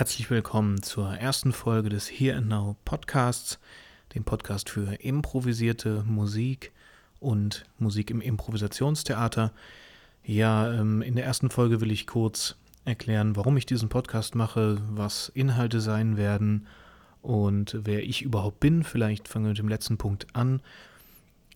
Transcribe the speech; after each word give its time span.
Herzlich 0.00 0.30
willkommen 0.30 0.82
zur 0.82 1.12
ersten 1.12 1.52
Folge 1.52 1.90
des 1.90 2.08
Here 2.08 2.34
and 2.34 2.48
Now 2.48 2.74
Podcasts, 2.86 3.58
dem 4.14 4.24
Podcast 4.24 4.70
für 4.70 4.94
improvisierte 4.94 6.04
Musik 6.06 6.72
und 7.18 7.66
Musik 7.78 8.10
im 8.10 8.22
Improvisationstheater. 8.22 9.52
Ja, 10.24 10.72
ähm, 10.72 11.02
in 11.02 11.16
der 11.16 11.26
ersten 11.26 11.50
Folge 11.50 11.82
will 11.82 11.90
ich 11.90 12.06
kurz 12.06 12.56
erklären, 12.86 13.36
warum 13.36 13.58
ich 13.58 13.66
diesen 13.66 13.90
Podcast 13.90 14.34
mache, 14.34 14.78
was 14.90 15.28
Inhalte 15.34 15.82
sein 15.82 16.16
werden 16.16 16.66
und 17.20 17.76
wer 17.82 18.02
ich 18.02 18.22
überhaupt 18.22 18.58
bin. 18.58 18.84
Vielleicht 18.84 19.28
fangen 19.28 19.44
wir 19.44 19.50
mit 19.50 19.58
dem 19.58 19.68
letzten 19.68 19.98
Punkt 19.98 20.28
an. 20.34 20.62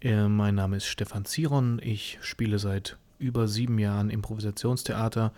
Äh, 0.02 0.28
mein 0.28 0.54
Name 0.54 0.76
ist 0.76 0.84
Stefan 0.84 1.24
Ziron. 1.24 1.80
Ich 1.82 2.18
spiele 2.20 2.58
seit 2.58 2.98
über 3.18 3.48
sieben 3.48 3.78
Jahren 3.78 4.10
Improvisationstheater 4.10 5.32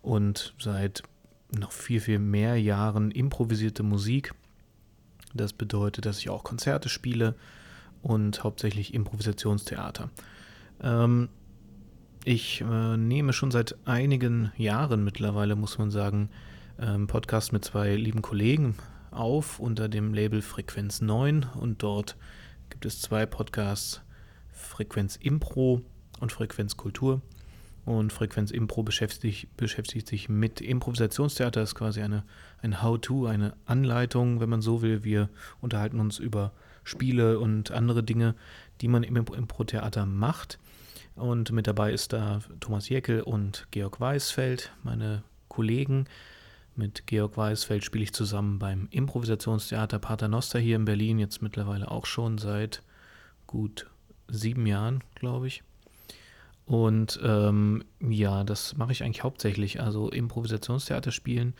und 0.00 0.54
seit 0.60 1.02
noch 1.52 1.72
viel, 1.72 2.00
viel 2.00 2.18
mehr 2.18 2.60
Jahren 2.60 3.10
improvisierte 3.10 3.82
Musik. 3.82 4.34
Das 5.34 5.52
bedeutet, 5.52 6.06
dass 6.06 6.18
ich 6.18 6.30
auch 6.30 6.44
Konzerte 6.44 6.88
spiele 6.88 7.34
und 8.02 8.42
hauptsächlich 8.42 8.94
Improvisationstheater. 8.94 10.10
Ähm, 10.80 11.28
ich 12.24 12.60
äh, 12.60 12.96
nehme 12.96 13.32
schon 13.32 13.50
seit 13.50 13.76
einigen 13.86 14.52
Jahren 14.56 15.04
mittlerweile, 15.04 15.56
muss 15.56 15.78
man 15.78 15.90
sagen, 15.90 16.30
ähm, 16.78 17.06
Podcast 17.06 17.52
mit 17.52 17.64
zwei 17.64 17.94
lieben 17.94 18.22
Kollegen 18.22 18.74
auf 19.10 19.60
unter 19.60 19.88
dem 19.88 20.12
Label 20.12 20.42
Frequenz 20.42 21.00
9 21.00 21.46
und 21.54 21.82
dort 21.82 22.16
gibt 22.68 22.84
es 22.84 23.00
zwei 23.00 23.26
Podcasts, 23.26 24.02
Frequenz 24.50 25.16
Impro 25.16 25.82
und 26.20 26.32
Frequenz 26.32 26.76
Kultur. 26.76 27.22
Und 27.86 28.12
Frequenz 28.12 28.50
Impro 28.50 28.82
beschäftigt, 28.82 29.56
beschäftigt 29.56 30.08
sich 30.08 30.28
mit 30.28 30.60
Improvisationstheater, 30.60 31.60
das 31.60 31.70
ist 31.70 31.74
quasi 31.76 32.02
eine, 32.02 32.24
ein 32.60 32.82
How-To, 32.82 33.26
eine 33.26 33.54
Anleitung, 33.64 34.40
wenn 34.40 34.48
man 34.48 34.60
so 34.60 34.82
will. 34.82 35.04
Wir 35.04 35.30
unterhalten 35.60 36.00
uns 36.00 36.18
über 36.18 36.52
Spiele 36.82 37.38
und 37.38 37.70
andere 37.70 38.02
Dinge, 38.02 38.34
die 38.80 38.88
man 38.88 39.04
im 39.04 39.16
Impro-Theater 39.16 40.04
macht. 40.04 40.58
Und 41.14 41.52
mit 41.52 41.68
dabei 41.68 41.92
ist 41.92 42.12
da 42.12 42.40
Thomas 42.58 42.88
Jäckel 42.88 43.22
und 43.22 43.68
Georg 43.70 44.00
Weisfeld, 44.00 44.72
meine 44.82 45.22
Kollegen. 45.48 46.06
Mit 46.74 47.06
Georg 47.06 47.36
Weisfeld 47.36 47.84
spiele 47.84 48.02
ich 48.02 48.12
zusammen 48.12 48.58
beim 48.58 48.88
Improvisationstheater 48.90 50.00
Paternoster 50.00 50.58
hier 50.58 50.74
in 50.74 50.84
Berlin, 50.84 51.20
jetzt 51.20 51.40
mittlerweile 51.40 51.88
auch 51.88 52.04
schon 52.04 52.36
seit 52.38 52.82
gut 53.46 53.86
sieben 54.28 54.66
Jahren, 54.66 55.04
glaube 55.14 55.46
ich. 55.46 55.62
Und 56.66 57.20
ähm, 57.22 57.84
ja, 58.00 58.42
das 58.42 58.76
mache 58.76 58.92
ich 58.92 59.04
eigentlich 59.04 59.22
hauptsächlich. 59.22 59.80
Also 59.80 60.10
Improvisationstheater 60.10 61.12
spielen 61.12 61.54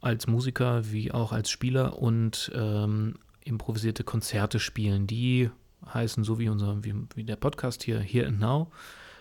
als 0.00 0.26
Musiker 0.26 0.90
wie 0.92 1.12
auch 1.12 1.32
als 1.32 1.50
Spieler 1.50 1.98
und 1.98 2.50
ähm, 2.54 3.16
improvisierte 3.44 4.04
Konzerte 4.04 4.58
spielen. 4.60 5.06
Die 5.06 5.50
heißen 5.86 6.24
so 6.24 6.38
wie 6.38 6.48
unser, 6.48 6.84
wie, 6.84 6.94
wie 7.14 7.24
der 7.24 7.36
Podcast 7.36 7.82
hier, 7.82 8.00
Here 8.00 8.26
and 8.26 8.40
Now, 8.40 8.70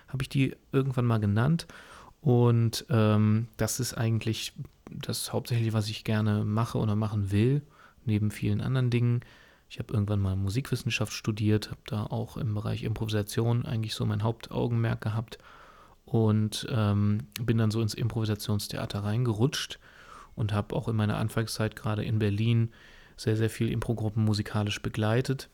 habe 0.08 0.24
ich 0.24 0.30
die 0.30 0.56
irgendwann 0.72 1.06
mal 1.06 1.20
genannt. 1.20 1.68
Und 2.22 2.86
ähm, 2.90 3.48
das 3.58 3.80
ist 3.80 3.94
eigentlich 3.94 4.54
das 4.92 5.32
hauptsächlich, 5.32 5.74
was 5.74 5.90
ich 5.90 6.04
gerne 6.04 6.44
mache 6.44 6.78
oder 6.78 6.96
machen 6.96 7.32
will, 7.32 7.62
neben 8.06 8.32
vielen 8.32 8.62
anderen 8.62 8.90
Dingen. 8.90 9.22
Ich 9.70 9.78
habe 9.78 9.94
irgendwann 9.94 10.20
mal 10.20 10.36
Musikwissenschaft 10.36 11.14
studiert, 11.14 11.70
habe 11.70 11.82
da 11.86 12.04
auch 12.04 12.38
im 12.38 12.56
Bereich 12.56 12.84
Improvisation 12.84 13.66
eigentlich 13.66 13.94
so 13.94 14.06
mein 14.06 14.24
Hauptaugenmerk 14.24 15.00
gehabt 15.00 15.38
und 16.06 16.68
ähm, 16.72 17.20
bin 17.40 17.60
dann 17.60 17.70
so 17.70 17.80
ins 17.80 17.94
Improvisationstheater 17.94 19.04
reingerutscht 19.04 19.80
und 20.36 20.54
habe 20.54 20.76
auch 20.76 20.88
in 20.88 20.96
meiner 20.96 21.18
Anfangszeit 21.18 21.76
gerade 21.76 22.04
in 22.04 22.18
Berlin 22.18 22.72
sehr, 23.16 23.38
sehr 23.38 23.50
viel 23.52 23.70
Improgruppen 23.70 24.26
musikalisch 24.26 24.82
begleitet 24.82 25.50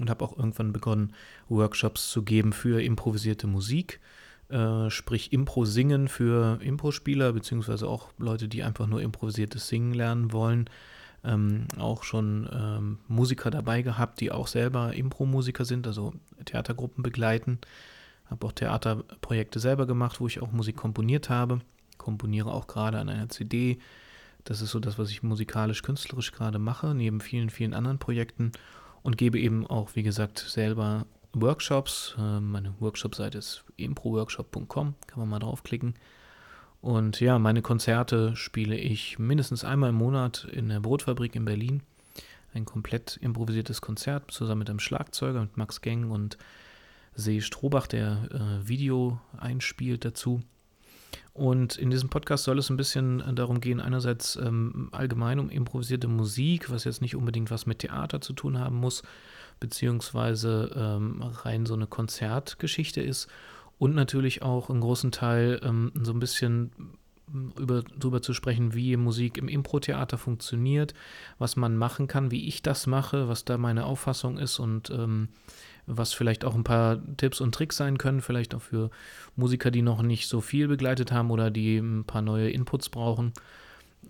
und 0.00 0.10
habe 0.10 0.24
auch 0.24 0.36
irgendwann 0.36 0.72
begonnen, 0.72 1.14
Workshops 1.48 2.10
zu 2.10 2.22
geben 2.22 2.52
für 2.52 2.82
improvisierte 2.82 3.46
Musik, 3.46 4.00
äh, 4.48 4.90
sprich 4.90 5.32
Impro-Singen 5.32 6.08
für 6.08 6.58
Impro-Spieler, 6.62 7.32
beziehungsweise 7.32 7.86
auch 7.86 8.10
Leute, 8.18 8.48
die 8.48 8.64
einfach 8.64 8.88
nur 8.88 9.02
improvisiertes 9.02 9.68
Singen 9.68 9.94
lernen 9.94 10.32
wollen 10.32 10.68
ähm, 11.26 11.66
auch 11.78 12.02
schon 12.02 12.48
ähm, 12.52 12.98
Musiker 13.08 13.50
dabei 13.50 13.82
gehabt, 13.82 14.20
die 14.20 14.30
auch 14.30 14.46
selber 14.46 14.94
Impro-Musiker 14.94 15.64
sind, 15.64 15.86
also 15.86 16.14
Theatergruppen 16.44 17.02
begleiten. 17.02 17.58
Habe 18.26 18.46
auch 18.46 18.52
Theaterprojekte 18.52 19.60
selber 19.60 19.86
gemacht, 19.86 20.20
wo 20.20 20.26
ich 20.26 20.40
auch 20.40 20.52
Musik 20.52 20.76
komponiert 20.76 21.28
habe. 21.30 21.60
Komponiere 21.98 22.50
auch 22.52 22.66
gerade 22.66 22.98
an 22.98 23.08
einer 23.08 23.28
CD. 23.28 23.78
Das 24.44 24.60
ist 24.62 24.70
so 24.70 24.80
das, 24.80 24.98
was 24.98 25.10
ich 25.10 25.22
musikalisch, 25.22 25.82
künstlerisch 25.82 26.32
gerade 26.32 26.58
mache, 26.58 26.94
neben 26.94 27.20
vielen, 27.20 27.50
vielen 27.50 27.74
anderen 27.74 27.98
Projekten. 27.98 28.52
Und 29.02 29.18
gebe 29.18 29.38
eben 29.38 29.66
auch, 29.66 29.90
wie 29.94 30.02
gesagt, 30.02 30.38
selber 30.38 31.06
Workshops. 31.32 32.16
Äh, 32.18 32.40
meine 32.40 32.74
Workshop-Seite 32.80 33.38
ist 33.38 33.64
improworkshop.com, 33.76 34.94
kann 35.06 35.18
man 35.18 35.28
mal 35.28 35.38
draufklicken. 35.38 35.94
Und 36.86 37.18
ja, 37.18 37.40
meine 37.40 37.62
Konzerte 37.62 38.36
spiele 38.36 38.76
ich 38.76 39.18
mindestens 39.18 39.64
einmal 39.64 39.90
im 39.90 39.96
Monat 39.96 40.46
in 40.52 40.68
der 40.68 40.78
Brotfabrik 40.78 41.34
in 41.34 41.44
Berlin. 41.44 41.82
Ein 42.54 42.64
komplett 42.64 43.16
improvisiertes 43.20 43.80
Konzert 43.80 44.30
zusammen 44.30 44.60
mit 44.60 44.70
einem 44.70 44.78
Schlagzeuger, 44.78 45.40
mit 45.40 45.56
Max 45.56 45.80
Geng 45.80 46.12
und 46.12 46.38
See 47.16 47.40
Strohbach, 47.40 47.88
der 47.88 48.28
äh, 48.30 48.68
Video 48.68 49.18
einspielt 49.36 50.04
dazu. 50.04 50.42
Und 51.32 51.76
in 51.76 51.90
diesem 51.90 52.08
Podcast 52.08 52.44
soll 52.44 52.60
es 52.60 52.70
ein 52.70 52.76
bisschen 52.76 53.18
äh, 53.18 53.34
darum 53.34 53.60
gehen, 53.60 53.80
einerseits 53.80 54.36
ähm, 54.36 54.88
allgemein 54.92 55.40
um 55.40 55.50
improvisierte 55.50 56.06
Musik, 56.06 56.70
was 56.70 56.84
jetzt 56.84 57.02
nicht 57.02 57.16
unbedingt 57.16 57.50
was 57.50 57.66
mit 57.66 57.80
Theater 57.80 58.20
zu 58.20 58.32
tun 58.32 58.60
haben 58.60 58.76
muss, 58.76 59.02
beziehungsweise 59.58 60.70
ähm, 60.76 61.20
rein 61.20 61.66
so 61.66 61.74
eine 61.74 61.88
Konzertgeschichte 61.88 63.00
ist 63.00 63.26
und 63.78 63.94
natürlich 63.94 64.42
auch 64.42 64.70
einen 64.70 64.80
großen 64.80 65.12
Teil 65.12 65.60
ähm, 65.62 65.92
so 65.94 66.12
ein 66.12 66.18
bisschen 66.18 66.70
über, 67.58 67.82
darüber 67.98 68.22
zu 68.22 68.32
sprechen, 68.32 68.74
wie 68.74 68.96
Musik 68.96 69.36
im 69.36 69.48
Impro-Theater 69.48 70.16
funktioniert, 70.16 70.94
was 71.38 71.56
man 71.56 71.76
machen 71.76 72.06
kann, 72.06 72.30
wie 72.30 72.46
ich 72.46 72.62
das 72.62 72.86
mache, 72.86 73.28
was 73.28 73.44
da 73.44 73.58
meine 73.58 73.84
Auffassung 73.84 74.38
ist 74.38 74.58
und 74.58 74.90
ähm, 74.90 75.28
was 75.86 76.12
vielleicht 76.12 76.44
auch 76.44 76.54
ein 76.54 76.64
paar 76.64 77.00
Tipps 77.16 77.40
und 77.40 77.54
Tricks 77.54 77.76
sein 77.76 77.98
können, 77.98 78.20
vielleicht 78.20 78.54
auch 78.54 78.62
für 78.62 78.90
Musiker, 79.34 79.70
die 79.70 79.82
noch 79.82 80.02
nicht 80.02 80.28
so 80.28 80.40
viel 80.40 80.68
begleitet 80.68 81.12
haben 81.12 81.30
oder 81.30 81.50
die 81.50 81.78
ein 81.78 82.04
paar 82.04 82.22
neue 82.22 82.50
Inputs 82.50 82.88
brauchen. 82.88 83.32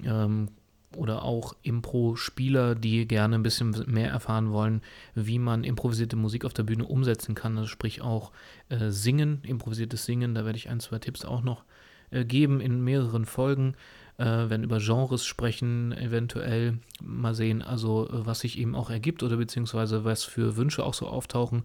Ähm, 0.05 0.49
oder 0.97 1.23
auch 1.23 1.55
Impro-Spieler, 1.63 2.75
die 2.75 3.07
gerne 3.07 3.37
ein 3.37 3.43
bisschen 3.43 3.75
mehr 3.87 4.11
erfahren 4.11 4.51
wollen, 4.51 4.83
wie 5.15 5.39
man 5.39 5.65
improvisierte 5.65 6.17
Musik 6.17 6.45
auf 6.45 6.55
der 6.55 6.63
Bühne 6.63 6.85
umsetzen 6.85 7.35
kann. 7.35 7.57
Also 7.57 7.69
sprich 7.69 8.03
auch 8.03 8.33
äh, 8.69 8.91
Singen, 8.91 9.41
improvisiertes 9.43 10.05
Singen. 10.05 10.35
Da 10.35 10.45
werde 10.45 10.59
ich 10.59 10.69
ein, 10.69 10.81
zwei 10.81 10.99
Tipps 10.99 11.25
auch 11.25 11.43
noch 11.43 11.65
äh, 12.11 12.25
geben 12.25 12.61
in 12.61 12.83
mehreren 12.83 13.25
Folgen. 13.25 13.75
Äh, 14.19 14.49
wenn 14.49 14.63
über 14.63 14.79
Genres 14.79 15.27
sprechen, 15.27 15.93
eventuell 15.93 16.79
mal 17.03 17.35
sehen, 17.35 17.63
also 17.63 18.09
äh, 18.09 18.27
was 18.27 18.41
sich 18.41 18.59
eben 18.59 18.75
auch 18.75 18.91
ergibt 18.91 19.23
oder 19.23 19.37
beziehungsweise 19.37 20.05
was 20.05 20.25
für 20.25 20.57
Wünsche 20.57 20.85
auch 20.85 20.95
so 20.95 21.07
auftauchen 21.07 21.65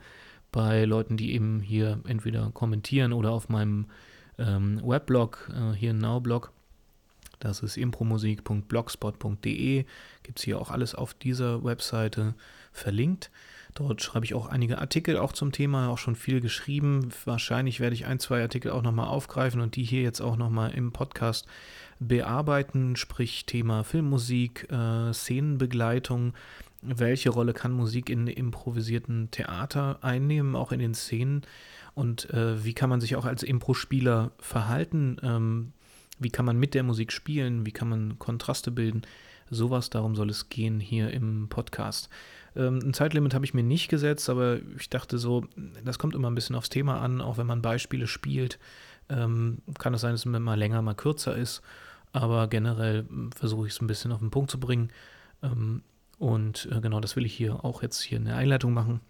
bei 0.51 0.83
Leuten, 0.83 1.15
die 1.15 1.33
eben 1.33 1.61
hier 1.61 1.99
entweder 2.05 2.51
kommentieren 2.51 3.13
oder 3.13 3.31
auf 3.31 3.47
meinem 3.47 3.85
ähm, 4.37 4.81
Weblog, 4.83 5.49
äh, 5.53 5.73
hier 5.73 5.93
Now-Blog 5.93 6.51
das 7.41 7.61
ist 7.61 7.77
impromusik.blogspot.de. 7.77 9.85
Gibt 10.23 10.39
es 10.39 10.45
hier 10.45 10.59
auch 10.59 10.69
alles 10.69 10.95
auf 10.95 11.13
dieser 11.13 11.63
Webseite 11.63 12.35
verlinkt. 12.71 13.31
Dort 13.73 14.01
schreibe 14.01 14.25
ich 14.25 14.33
auch 14.33 14.47
einige 14.47 14.79
Artikel 14.79 15.17
auch 15.17 15.33
zum 15.33 15.51
Thema, 15.51 15.89
auch 15.89 15.97
schon 15.97 16.15
viel 16.15 16.41
geschrieben. 16.41 17.09
Wahrscheinlich 17.25 17.79
werde 17.79 17.95
ich 17.95 18.05
ein, 18.05 18.19
zwei 18.19 18.41
Artikel 18.41 18.71
auch 18.71 18.81
nochmal 18.81 19.07
aufgreifen 19.07 19.61
und 19.61 19.75
die 19.75 19.83
hier 19.83 20.01
jetzt 20.01 20.21
auch 20.21 20.35
nochmal 20.35 20.71
im 20.71 20.91
Podcast 20.91 21.47
bearbeiten, 21.99 22.95
sprich 22.95 23.45
Thema 23.45 23.83
Filmmusik, 23.83 24.71
äh, 24.71 25.13
Szenenbegleitung. 25.13 26.33
Welche 26.81 27.29
Rolle 27.29 27.53
kann 27.53 27.71
Musik 27.71 28.09
in 28.09 28.27
improvisierten 28.27 29.29
Theater 29.31 29.99
einnehmen, 30.01 30.55
auch 30.55 30.71
in 30.71 30.79
den 30.79 30.93
Szenen? 30.93 31.43
Und 31.93 32.29
äh, 32.31 32.63
wie 32.63 32.73
kann 32.73 32.89
man 32.89 33.01
sich 33.01 33.15
auch 33.15 33.25
als 33.25 33.43
Impro-Spieler 33.43 34.31
verhalten? 34.39 35.17
Ähm, 35.23 35.73
wie 36.21 36.29
kann 36.29 36.45
man 36.45 36.57
mit 36.57 36.73
der 36.73 36.83
Musik 36.83 37.11
spielen? 37.11 37.65
Wie 37.65 37.71
kann 37.71 37.89
man 37.89 38.19
Kontraste 38.19 38.71
bilden? 38.71 39.01
Sowas, 39.49 39.89
darum 39.89 40.15
soll 40.15 40.29
es 40.29 40.49
gehen 40.49 40.79
hier 40.79 41.11
im 41.11 41.49
Podcast. 41.49 42.09
Ähm, 42.55 42.79
ein 42.83 42.93
Zeitlimit 42.93 43.33
habe 43.33 43.45
ich 43.45 43.53
mir 43.53 43.63
nicht 43.63 43.89
gesetzt, 43.89 44.29
aber 44.29 44.59
ich 44.77 44.89
dachte 44.89 45.17
so, 45.17 45.45
das 45.83 45.99
kommt 45.99 46.15
immer 46.15 46.29
ein 46.29 46.35
bisschen 46.35 46.55
aufs 46.55 46.69
Thema 46.69 47.01
an, 47.01 47.21
auch 47.21 47.37
wenn 47.37 47.47
man 47.47 47.61
Beispiele 47.61 48.07
spielt. 48.07 48.59
Ähm, 49.09 49.57
kann 49.77 49.93
es 49.93 50.01
sein, 50.01 50.13
dass 50.13 50.25
es 50.25 50.25
mal 50.25 50.57
länger, 50.57 50.81
mal 50.81 50.95
kürzer 50.95 51.35
ist, 51.35 51.61
aber 52.13 52.47
generell 52.47 53.05
versuche 53.35 53.67
ich 53.67 53.73
es 53.73 53.81
ein 53.81 53.87
bisschen 53.87 54.11
auf 54.11 54.19
den 54.19 54.31
Punkt 54.31 54.51
zu 54.51 54.59
bringen. 54.59 54.91
Ähm, 55.43 55.83
und 56.17 56.69
äh, 56.71 56.79
genau 56.81 56.99
das 56.99 57.15
will 57.15 57.25
ich 57.25 57.33
hier 57.33 57.65
auch 57.65 57.81
jetzt 57.81 58.01
hier 58.01 58.19
in 58.19 58.25
der 58.25 58.37
Einleitung 58.37 58.73
machen. 58.73 59.01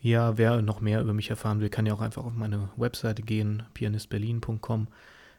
Ja, 0.00 0.36
wer 0.36 0.60
noch 0.60 0.82
mehr 0.82 1.00
über 1.00 1.14
mich 1.14 1.30
erfahren 1.30 1.60
will, 1.60 1.70
kann 1.70 1.86
ja 1.86 1.94
auch 1.94 2.02
einfach 2.02 2.24
auf 2.24 2.34
meine 2.34 2.68
Webseite 2.76 3.22
gehen, 3.22 3.62
pianistberlin.com. 3.72 4.88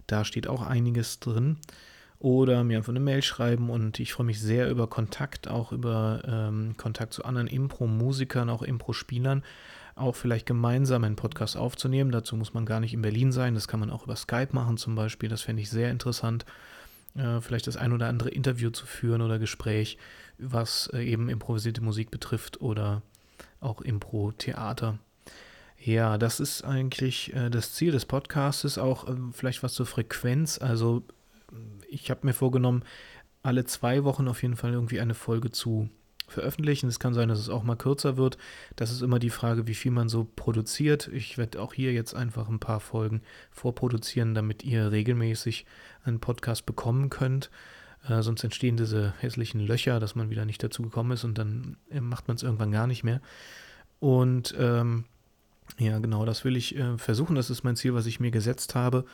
Da 0.08 0.26
steht 0.26 0.48
auch 0.48 0.62
einiges 0.62 1.20
drin. 1.20 1.58
oder 2.20 2.64
mir 2.64 2.78
einfach 2.78 2.92
eine 2.94 3.00
Mail 3.02 3.22
schreiben 3.22 3.70
und 3.70 4.00
ich 4.00 4.14
freue 4.14 4.26
mich 4.26 4.40
sehr 4.40 4.70
über 4.70 4.88
Kontakt, 4.88 5.48
auch 5.48 5.72
über 5.72 6.22
ähm, 6.26 6.76
Kontakt 6.78 7.14
zu 7.14 7.26
anderen 7.26 7.48
Impro-Musikern, 7.48 8.50
auch 8.50 8.64
Impro-Spielern, 8.64 9.44
auch 9.96 10.16
vielleicht 10.16 10.46
gemeinsam 10.46 11.04
einen 11.04 11.18
Podcast 11.18 11.58
aufzunehmen. 11.58 12.12
Dazu 12.12 12.36
muss 12.36 12.54
man 12.54 12.66
gar 12.66 12.80
nicht 12.80 12.94
in 12.94 13.02
Berlin 13.02 13.32
sein, 13.32 13.54
das 13.54 13.68
kann 13.68 13.80
man 13.80 13.90
auch 13.92 14.06
über 14.06 14.16
Skype 14.16 14.50
machen 14.54 14.78
zum 14.78 14.96
Beispiel, 14.96 15.30
das 15.30 15.42
fände 15.42 15.62
ich 15.62 15.70
sehr 15.70 15.92
interessant. 15.92 16.46
Äh, 17.16 17.42
vielleicht 17.42 17.68
das 17.68 17.78
ein 17.78 17.94
oder 17.94 18.08
andere 18.08 18.30
Interview 18.30 18.70
zu 18.70 18.86
führen 18.86 19.22
oder 19.22 19.40
Gespräch, 19.40 19.98
was 20.38 20.90
äh, 20.94 21.04
eben 21.04 21.30
improvisierte 21.30 21.82
Musik 21.82 22.12
betrifft 22.12 22.62
oder 22.62 23.02
auch 23.60 23.82
Impro-Theater. 23.82 25.00
Ja, 25.86 26.18
das 26.18 26.40
ist 26.40 26.64
eigentlich 26.64 27.32
äh, 27.36 27.52
das 27.52 27.74
Ziel 27.74 27.92
des 27.92 28.06
Podcasts, 28.06 28.80
auch 28.80 29.08
äh, 29.08 29.14
vielleicht 29.34 29.62
was 29.62 29.76
zur 29.76 29.86
Frequenz. 29.86 30.58
Also 30.58 31.04
ich 31.88 32.10
habe 32.10 32.26
mir 32.26 32.34
vorgenommen, 32.34 32.84
alle 33.44 33.66
zwei 33.66 34.04
Wochen 34.04 34.28
auf 34.28 34.42
jeden 34.42 34.56
Fall 34.56 34.74
irgendwie 34.74 35.00
eine 35.00 35.14
Folge 35.14 35.52
zu 35.52 35.88
veröffentlichen. 36.28 36.88
Es 36.88 37.00
kann 37.00 37.14
sein, 37.14 37.30
dass 37.30 37.38
es 37.38 37.50
auch 37.50 37.62
mal 37.62 37.76
kürzer 37.76 38.18
wird. 38.18 38.40
Das 38.76 38.90
ist 38.90 39.04
immer 39.04 39.20
die 39.20 39.30
Frage, 39.30 39.68
wie 39.68 39.76
viel 39.76 39.92
man 39.92 40.10
so 40.10 40.28
produziert. 40.36 41.08
Ich 41.14 41.38
werde 41.38 41.62
auch 41.62 41.76
hier 41.76 41.94
jetzt 41.94 42.16
einfach 42.16 42.50
ein 42.50 42.60
paar 42.60 42.80
Folgen 42.80 43.22
vorproduzieren, 43.52 44.34
damit 44.34 44.64
ihr 44.64 44.92
regelmäßig 44.92 45.68
einen 46.04 46.20
Podcast 46.20 46.66
bekommen 46.66 47.12
könnt. 47.12 47.52
Äh, 48.10 48.24
sonst 48.24 48.44
entstehen 48.44 48.76
diese 48.76 49.14
hässlichen 49.20 49.62
Löcher, 49.62 50.00
dass 50.00 50.16
man 50.16 50.32
wieder 50.32 50.46
nicht 50.46 50.64
dazu 50.64 50.82
gekommen 50.82 51.12
ist 51.12 51.26
und 51.26 51.38
dann 51.38 51.78
äh, 51.92 52.02
macht 52.02 52.28
man 52.28 52.38
es 52.38 52.42
irgendwann 52.42 52.72
gar 52.72 52.88
nicht 52.88 53.04
mehr. 53.04 53.22
Und 54.00 54.56
ähm, 54.58 55.06
ja, 55.78 56.00
genau, 56.00 56.26
das 56.26 56.46
will 56.46 56.56
ich 56.56 56.76
äh, 56.76 56.98
versuchen. 56.98 57.36
Das 57.36 57.50
ist 57.50 57.64
mein 57.64 57.76
Ziel, 57.76 57.94
was 57.94 58.06
ich 58.06 58.20
mir 58.20 58.32
gesetzt 58.32 58.76
habe 58.76 59.06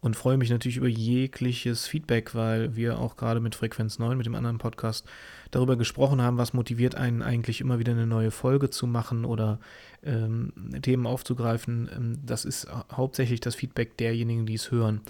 und 0.00 0.14
freue 0.14 0.36
mich 0.36 0.50
natürlich 0.50 0.76
über 0.76 0.88
jegliches 0.88 1.86
Feedback, 1.86 2.34
weil 2.34 2.76
wir 2.76 2.98
auch 2.98 3.16
gerade 3.16 3.40
mit 3.40 3.54
Frequenz 3.54 3.98
9, 3.98 4.16
mit 4.16 4.26
dem 4.26 4.34
anderen 4.34 4.58
Podcast, 4.58 5.06
darüber 5.50 5.76
gesprochen 5.76 6.20
haben, 6.20 6.38
was 6.38 6.52
motiviert 6.52 6.94
einen 6.94 7.22
eigentlich 7.22 7.60
immer 7.60 7.78
wieder 7.78 7.92
eine 7.92 8.06
neue 8.06 8.30
Folge 8.30 8.70
zu 8.70 8.86
machen 8.86 9.24
oder 9.24 9.58
ähm, 10.04 10.52
Themen 10.82 11.06
aufzugreifen. 11.06 11.88
Ähm, 11.94 12.18
das 12.24 12.44
ist 12.44 12.68
hauptsächlich 12.92 13.40
das 13.40 13.54
Feedback 13.54 13.96
derjenigen, 13.96 14.46
die 14.46 14.54
es 14.54 14.70
hören. 14.70 15.00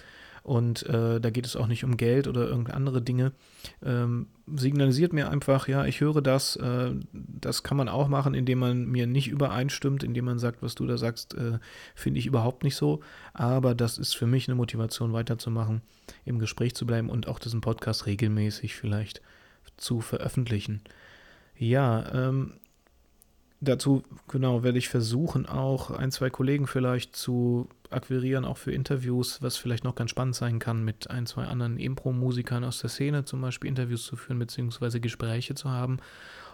Und 0.47 0.87
äh, 0.87 1.21
da 1.21 1.31
geht 1.31 1.45
es 1.45 1.57
auch 1.57 1.67
nicht 1.67 1.83
um 1.83 1.97
Geld 1.97 2.29
oder 2.29 2.47
irgendeine 2.47 2.77
andere 2.77 3.03
Dinge. 3.03 3.33
Ähm, 3.85 4.29
signalisiert 4.47 5.13
mir 5.13 5.29
einfach, 5.29 5.67
ja, 5.67 5.85
ich 5.87 6.01
höre 6.01 6.23
das. 6.23 6.55
Äh, 6.55 6.93
das 7.13 7.65
kann 7.65 7.77
man 7.77 7.89
auch 7.89 8.07
machen, 8.07 8.33
indem 8.33 8.61
man 8.61 8.87
mir 8.87 9.09
nicht 9.09 9.27
übereinstimmt, 9.27 10.05
indem 10.05 10.27
man 10.27 10.39
sagt, 10.39 10.63
was 10.63 10.77
du 10.77 10.87
da 10.87 10.99
sagst, 10.99 11.35
äh, 11.35 11.59
finde 11.97 12.21
ich 12.21 12.27
überhaupt 12.27 12.63
nicht 12.63 12.77
so. 12.77 13.01
Aber 13.33 13.75
das 13.75 13.99
ist 13.99 14.15
für 14.15 14.29
mich 14.29 14.47
eine 14.47 14.55
Motivation, 14.55 15.13
weiterzumachen, 15.13 15.83
im 16.25 16.39
Gespräch 16.39 16.77
zu 16.77 16.87
bleiben 16.87 17.11
und 17.11 17.27
auch 17.27 17.41
diesen 17.41 17.61
Podcast 17.61 18.07
regelmäßig 18.07 18.77
vielleicht 18.77 19.23
zu 19.77 20.01
veröffentlichen. 20.01 20.81
Ja, 21.59 22.29
ähm, 22.29 22.53
dazu, 23.61 24.05
genau, 24.29 24.63
werde 24.63 24.79
ich 24.79 24.89
versuchen, 24.89 25.47
auch 25.47 25.91
ein, 25.91 26.13
zwei 26.13 26.31
Kollegen 26.31 26.69
vielleicht 26.69 27.17
zu 27.17 27.69
akquirieren, 27.93 28.45
auch 28.45 28.57
für 28.57 28.73
Interviews, 28.73 29.43
was 29.43 29.57
vielleicht 29.57 29.85
noch 29.85 29.95
ganz 29.95 30.11
spannend 30.11 30.35
sein 30.35 30.59
kann, 30.59 30.85
mit 30.85 31.11
ein, 31.11 31.27
zwei 31.27 31.45
anderen 31.45 31.79
Impro-Musikern 31.79 32.65
aus 32.65 32.81
der 32.81 32.91
Szene 32.91 33.25
zum 33.25 33.41
Beispiel 33.41 33.69
Interviews 33.69 34.05
zu 34.05 34.17
führen, 34.17 34.39
beziehungsweise 34.39 35.01
Gespräche 35.01 35.55
zu 35.55 35.71
haben 35.71 35.99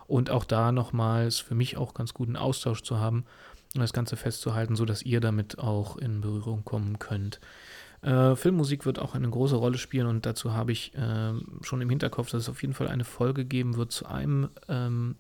und 0.07 0.31
auch 0.31 0.45
da 0.45 0.73
nochmals 0.73 1.39
für 1.39 1.55
mich 1.55 1.77
auch 1.77 1.95
ganz 1.95 2.15
guten 2.15 2.37
Austausch 2.37 2.83
zu 2.83 2.99
haben 2.99 3.25
und 3.75 3.81
das 3.81 3.93
Ganze 3.93 4.17
festzuhalten, 4.17 4.77
sodass 4.77 5.03
ihr 5.03 5.21
damit 5.21 5.59
auch 5.59 5.97
in 5.97 6.21
Berührung 6.21 6.65
kommen 6.65 6.99
könnt. 6.99 7.41
Äh, 8.03 8.35
Filmmusik 8.37 8.85
wird 8.85 8.99
auch 8.99 9.15
eine 9.15 9.31
große 9.31 9.57
Rolle 9.57 9.79
spielen 9.79 10.07
und 10.07 10.27
dazu 10.27 10.53
habe 10.53 10.73
ich 10.73 10.95
äh, 10.95 11.33
schon 11.63 11.81
im 11.81 11.89
Hinterkopf, 11.89 12.31
dass 12.31 12.43
es 12.43 12.49
auf 12.49 12.61
jeden 12.63 12.75
Fall 12.75 12.89
eine 12.89 13.05
Folge 13.05 13.45
geben 13.45 13.77
wird 13.77 13.93
zu 13.93 14.07
einem, 14.07 14.51
ähm, 14.69 15.17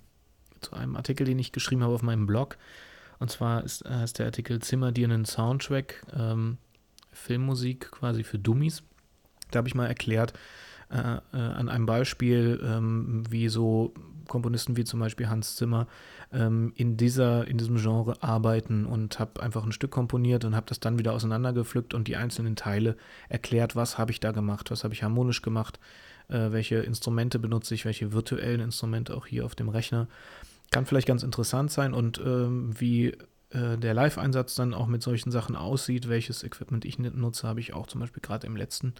zu 0.60 0.74
einem 0.74 0.96
Artikel, 0.96 1.24
den 1.24 1.38
ich 1.38 1.52
geschrieben 1.52 1.82
habe 1.82 1.94
auf 1.94 2.02
meinem 2.02 2.26
Blog 2.26 2.58
und 3.22 3.30
zwar 3.30 3.64
ist, 3.64 3.82
äh, 3.86 4.04
ist 4.04 4.18
der 4.18 4.26
Artikel 4.26 4.58
Zimmer 4.60 4.92
dir 4.92 5.06
einen 5.06 5.24
Soundtrack, 5.24 6.04
ähm, 6.14 6.58
Filmmusik 7.12 7.92
quasi 7.92 8.24
für 8.24 8.38
Dummies. 8.38 8.82
Da 9.50 9.58
habe 9.58 9.68
ich 9.68 9.74
mal 9.74 9.86
erklärt, 9.86 10.32
äh, 10.90 10.96
äh, 11.32 11.36
an 11.36 11.68
einem 11.68 11.86
Beispiel, 11.86 12.60
ähm, 12.64 13.22
wie 13.30 13.48
so 13.48 13.94
Komponisten 14.28 14.76
wie 14.76 14.84
zum 14.84 15.00
Beispiel 15.00 15.28
Hans 15.28 15.56
Zimmer 15.56 15.86
ähm, 16.32 16.72
in, 16.76 16.96
dieser, 16.96 17.46
in 17.46 17.58
diesem 17.58 17.76
Genre 17.76 18.22
arbeiten 18.22 18.86
und 18.86 19.18
habe 19.18 19.42
einfach 19.42 19.64
ein 19.64 19.72
Stück 19.72 19.90
komponiert 19.90 20.44
und 20.44 20.56
habe 20.56 20.66
das 20.66 20.80
dann 20.80 20.98
wieder 20.98 21.12
auseinandergepflückt 21.12 21.94
und 21.94 22.08
die 22.08 22.16
einzelnen 22.16 22.56
Teile 22.56 22.96
erklärt, 23.28 23.76
was 23.76 23.98
habe 23.98 24.10
ich 24.10 24.20
da 24.20 24.32
gemacht, 24.32 24.70
was 24.70 24.84
habe 24.84 24.94
ich 24.94 25.02
harmonisch 25.02 25.42
gemacht, 25.42 25.78
äh, 26.28 26.50
welche 26.50 26.76
Instrumente 26.76 27.38
benutze 27.38 27.74
ich, 27.74 27.84
welche 27.84 28.12
virtuellen 28.12 28.60
Instrumente 28.60 29.16
auch 29.16 29.26
hier 29.26 29.44
auf 29.44 29.54
dem 29.54 29.68
Rechner 29.68 30.08
kann 30.72 30.86
vielleicht 30.86 31.06
ganz 31.06 31.22
interessant 31.22 31.70
sein 31.70 31.94
und 31.94 32.18
ähm, 32.18 32.78
wie 32.80 33.08
äh, 33.50 33.78
der 33.78 33.94
Live-Einsatz 33.94 34.54
dann 34.54 34.74
auch 34.74 34.86
mit 34.86 35.02
solchen 35.02 35.30
Sachen 35.30 35.54
aussieht, 35.54 36.08
welches 36.08 36.42
Equipment 36.42 36.84
ich 36.84 36.98
nutze, 36.98 37.46
habe 37.46 37.60
ich 37.60 37.74
auch 37.74 37.86
zum 37.86 38.00
Beispiel 38.00 38.22
gerade 38.22 38.46
im 38.46 38.56
letzten 38.56 38.94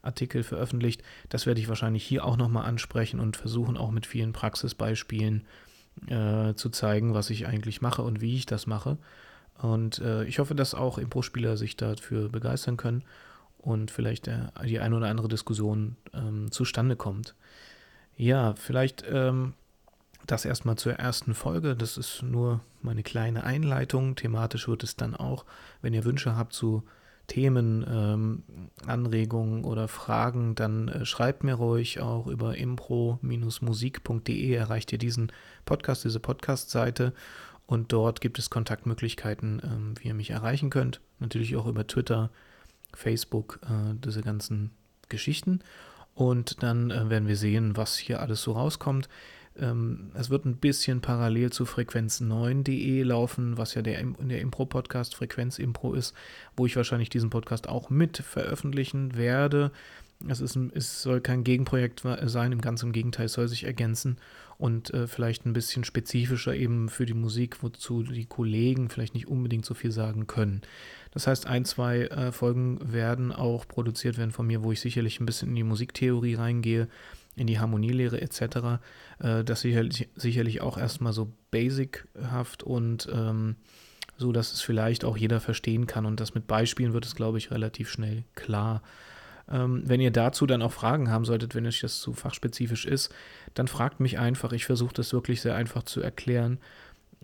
Artikel 0.00 0.42
veröffentlicht. 0.44 1.02
Das 1.28 1.44
werde 1.44 1.60
ich 1.60 1.68
wahrscheinlich 1.68 2.04
hier 2.04 2.24
auch 2.24 2.36
nochmal 2.36 2.64
ansprechen 2.64 3.20
und 3.20 3.36
versuchen 3.36 3.76
auch 3.76 3.90
mit 3.90 4.06
vielen 4.06 4.32
Praxisbeispielen 4.32 5.44
äh, 6.06 6.54
zu 6.54 6.70
zeigen, 6.70 7.14
was 7.14 7.30
ich 7.30 7.46
eigentlich 7.46 7.80
mache 7.80 8.02
und 8.02 8.20
wie 8.20 8.36
ich 8.36 8.46
das 8.46 8.66
mache. 8.66 8.96
Und 9.60 9.98
äh, 9.98 10.24
ich 10.24 10.38
hoffe, 10.38 10.54
dass 10.54 10.74
auch 10.74 10.98
Impro-Spieler 10.98 11.56
sich 11.56 11.76
dafür 11.76 12.28
begeistern 12.28 12.76
können 12.76 13.02
und 13.58 13.90
vielleicht 13.90 14.26
der, 14.26 14.52
die 14.64 14.78
eine 14.78 14.96
oder 14.96 15.08
andere 15.08 15.26
Diskussion 15.26 15.96
ähm, 16.14 16.52
zustande 16.52 16.94
kommt. 16.94 17.34
Ja, 18.16 18.54
vielleicht 18.54 19.04
ähm, 19.10 19.54
das 20.30 20.44
erstmal 20.44 20.76
zur 20.76 20.92
ersten 20.94 21.34
Folge. 21.34 21.74
Das 21.74 21.96
ist 21.96 22.22
nur 22.22 22.60
meine 22.82 23.02
kleine 23.02 23.44
Einleitung. 23.44 24.14
Thematisch 24.14 24.68
wird 24.68 24.84
es 24.84 24.96
dann 24.96 25.16
auch, 25.16 25.44
wenn 25.82 25.94
ihr 25.94 26.04
Wünsche 26.04 26.36
habt 26.36 26.52
zu 26.52 26.84
Themen, 27.26 27.84
ähm, 27.88 28.42
Anregungen 28.86 29.64
oder 29.64 29.88
Fragen, 29.88 30.54
dann 30.54 30.88
äh, 30.88 31.04
schreibt 31.04 31.44
mir 31.44 31.54
ruhig 31.54 32.00
auch 32.00 32.26
über 32.26 32.56
impro-musik.de 32.56 34.52
erreicht 34.54 34.92
ihr 34.92 34.98
diesen 34.98 35.30
Podcast, 35.66 36.04
diese 36.04 36.20
Podcast-Seite 36.20 37.12
und 37.66 37.92
dort 37.92 38.22
gibt 38.22 38.38
es 38.38 38.48
Kontaktmöglichkeiten, 38.48 39.60
ähm, 39.62 39.94
wie 40.00 40.08
ihr 40.08 40.14
mich 40.14 40.30
erreichen 40.30 40.70
könnt. 40.70 41.02
Natürlich 41.18 41.54
auch 41.56 41.66
über 41.66 41.86
Twitter, 41.86 42.30
Facebook, 42.94 43.60
äh, 43.64 43.94
diese 44.02 44.22
ganzen 44.22 44.70
Geschichten. 45.10 45.60
Und 46.14 46.62
dann 46.62 46.90
äh, 46.90 47.10
werden 47.10 47.28
wir 47.28 47.36
sehen, 47.36 47.76
was 47.76 47.98
hier 47.98 48.20
alles 48.20 48.42
so 48.42 48.52
rauskommt. 48.52 49.10
Ähm, 49.60 50.10
es 50.14 50.30
wird 50.30 50.44
ein 50.44 50.56
bisschen 50.56 51.00
parallel 51.00 51.50
zu 51.50 51.64
frequenz9.de 51.64 53.02
laufen, 53.02 53.56
was 53.56 53.74
ja 53.74 53.82
der, 53.82 54.02
der 54.02 54.40
Impro-Podcast 54.40 55.14
Frequenz 55.14 55.58
Impro 55.58 55.94
ist, 55.94 56.14
wo 56.56 56.66
ich 56.66 56.76
wahrscheinlich 56.76 57.10
diesen 57.10 57.30
Podcast 57.30 57.68
auch 57.68 57.90
mit 57.90 58.18
veröffentlichen 58.18 59.16
werde. 59.16 59.70
Es, 60.28 60.40
ist 60.40 60.56
es 60.74 61.02
soll 61.02 61.20
kein 61.20 61.44
Gegenprojekt 61.44 62.02
sein, 62.24 62.50
im 62.50 62.60
ganz 62.60 62.82
im 62.82 62.92
Gegenteil, 62.92 63.26
es 63.26 63.34
soll 63.34 63.46
sich 63.46 63.64
ergänzen 63.64 64.16
und 64.58 64.92
äh, 64.92 65.06
vielleicht 65.06 65.46
ein 65.46 65.52
bisschen 65.52 65.84
spezifischer 65.84 66.54
eben 66.54 66.88
für 66.88 67.06
die 67.06 67.14
Musik, 67.14 67.62
wozu 67.62 68.02
die 68.02 68.26
Kollegen 68.26 68.90
vielleicht 68.90 69.14
nicht 69.14 69.28
unbedingt 69.28 69.64
so 69.64 69.74
viel 69.74 69.92
sagen 69.92 70.26
können. 70.26 70.62
Das 71.12 71.28
heißt, 71.28 71.46
ein, 71.46 71.64
zwei 71.64 72.02
äh, 72.02 72.32
Folgen 72.32 72.92
werden 72.92 73.32
auch 73.32 73.66
produziert 73.68 74.18
werden 74.18 74.32
von 74.32 74.46
mir, 74.46 74.62
wo 74.64 74.72
ich 74.72 74.80
sicherlich 74.80 75.20
ein 75.20 75.26
bisschen 75.26 75.50
in 75.50 75.54
die 75.54 75.62
Musiktheorie 75.62 76.34
reingehe, 76.34 76.88
in 77.38 77.46
die 77.46 77.58
Harmonielehre 77.58 78.20
etc. 78.20 78.80
Äh, 79.20 79.44
das 79.44 79.60
sicherlich, 79.60 80.08
sicherlich 80.14 80.60
auch 80.60 80.78
erstmal 80.78 81.12
so 81.12 81.32
basichaft 81.50 82.62
und 82.62 83.08
ähm, 83.12 83.56
so, 84.16 84.32
dass 84.32 84.52
es 84.52 84.60
vielleicht 84.60 85.04
auch 85.04 85.16
jeder 85.16 85.40
verstehen 85.40 85.86
kann. 85.86 86.04
Und 86.04 86.20
das 86.20 86.34
mit 86.34 86.46
Beispielen 86.46 86.92
wird 86.92 87.06
es, 87.06 87.14
glaube 87.14 87.38
ich, 87.38 87.50
relativ 87.50 87.88
schnell 87.88 88.24
klar. 88.34 88.82
Ähm, 89.50 89.82
wenn 89.86 90.00
ihr 90.00 90.10
dazu 90.10 90.46
dann 90.46 90.62
auch 90.62 90.72
Fragen 90.72 91.10
haben 91.10 91.24
solltet, 91.24 91.54
wenn 91.54 91.66
euch 91.66 91.80
das 91.80 92.00
zu 92.00 92.12
fachspezifisch 92.12 92.84
ist, 92.84 93.14
dann 93.54 93.68
fragt 93.68 94.00
mich 94.00 94.18
einfach. 94.18 94.52
Ich 94.52 94.66
versuche 94.66 94.92
das 94.92 95.12
wirklich 95.12 95.40
sehr 95.40 95.54
einfach 95.54 95.84
zu 95.84 96.00
erklären 96.00 96.58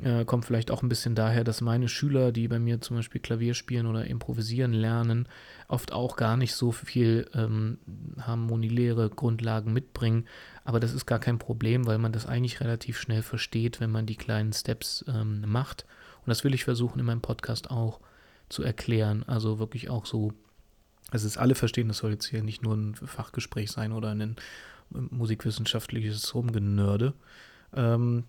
äh, 0.02 0.24
kommt 0.24 0.44
vielleicht 0.44 0.70
auch 0.70 0.82
ein 0.82 0.88
bisschen 0.88 1.14
daher, 1.14 1.44
dass 1.44 1.60
meine 1.60 1.88
Schüler, 1.88 2.32
die 2.32 2.48
bei 2.48 2.58
mir 2.58 2.80
zum 2.80 2.96
Beispiel 2.96 3.20
Klavier 3.20 3.54
spielen 3.54 3.86
oder 3.86 4.06
improvisieren 4.06 4.72
lernen, 4.72 5.28
oft 5.68 5.92
auch 5.92 6.16
gar 6.16 6.36
nicht 6.36 6.54
so 6.54 6.72
viel 6.72 7.28
ähm, 7.34 7.78
harmonielehre 8.20 9.08
Grundlagen 9.10 9.72
mitbringen. 9.72 10.26
Aber 10.64 10.80
das 10.80 10.94
ist 10.94 11.06
gar 11.06 11.20
kein 11.20 11.38
Problem, 11.38 11.86
weil 11.86 11.98
man 11.98 12.12
das 12.12 12.26
eigentlich 12.26 12.60
relativ 12.60 12.98
schnell 12.98 13.22
versteht, 13.22 13.80
wenn 13.80 13.90
man 13.90 14.06
die 14.06 14.16
kleinen 14.16 14.52
Steps 14.52 15.04
ähm, 15.06 15.44
macht. 15.46 15.84
Und 16.22 16.30
das 16.30 16.42
will 16.42 16.54
ich 16.54 16.64
versuchen 16.64 16.98
in 16.98 17.06
meinem 17.06 17.20
Podcast 17.20 17.70
auch 17.70 18.00
zu 18.48 18.62
erklären. 18.62 19.22
Also 19.26 19.58
wirklich 19.58 19.90
auch 19.90 20.06
so, 20.06 20.32
dass 21.12 21.22
es 21.22 21.36
alle 21.36 21.54
verstehen, 21.54 21.88
das 21.88 21.98
soll 21.98 22.12
jetzt 22.12 22.26
hier 22.26 22.42
nicht 22.42 22.62
nur 22.62 22.74
ein 22.74 22.94
Fachgespräch 22.94 23.70
sein 23.70 23.92
oder 23.92 24.10
ein 24.10 24.36
musikwissenschaftliches 24.90 26.34
Rumgenörde. 26.34 27.14
Ähm, 27.74 28.24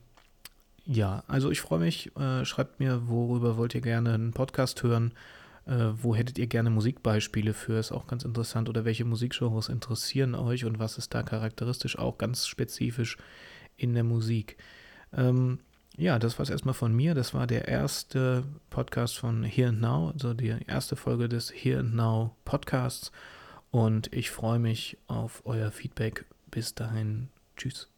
ja, 0.86 1.24
also 1.28 1.52
ich 1.52 1.62
freue 1.62 1.80
mich. 1.80 2.16
Äh, 2.16 2.46
schreibt 2.46 2.80
mir, 2.80 3.08
worüber 3.08 3.58
wollt 3.58 3.76
ihr 3.76 3.82
gerne 3.82 4.14
einen 4.14 4.34
Podcast 4.34 4.84
hören. 4.84 5.14
Äh, 5.66 5.90
wo 5.94 6.16
hättet 6.16 6.38
ihr 6.38 6.48
gerne 6.48 6.70
Musikbeispiele 6.70 7.54
für? 7.54 7.80
Ist 7.80 7.92
auch 7.92 8.08
ganz 8.08 8.24
interessant. 8.24 8.70
Oder 8.70 8.86
welche 8.86 9.06
Musikgenres 9.06 9.70
interessieren 9.70 10.36
euch 10.36 10.66
und 10.66 10.80
was 10.80 10.98
ist 10.98 11.14
da 11.14 11.24
charakteristisch 11.24 11.98
auch 11.98 12.18
ganz 12.18 12.46
spezifisch 12.48 13.18
in 13.78 13.94
der 13.94 14.04
Musik? 14.04 14.58
Ähm, 15.12 15.60
ja, 15.98 16.20
das 16.20 16.38
war 16.38 16.44
es 16.44 16.50
erstmal 16.50 16.74
von 16.74 16.94
mir. 16.94 17.16
Das 17.16 17.34
war 17.34 17.48
der 17.48 17.68
erste 17.68 18.44
Podcast 18.70 19.18
von 19.18 19.44
Here 19.44 19.70
and 19.70 19.82
Now, 19.82 20.12
also 20.12 20.34
die 20.34 20.56
erste 20.68 20.96
Folge 20.96 21.30
des 21.30 21.52
Here 21.52 21.80
and 21.80 21.96
Now 21.96 22.36
Podcasts. 22.46 23.12
Und 23.72 24.14
ich 24.14 24.30
freue 24.30 24.60
mich 24.60 24.98
auf 25.08 25.42
euer 25.46 25.72
Feedback. 25.72 26.26
Bis 26.52 26.76
dahin, 26.76 27.30
tschüss. 27.58 27.95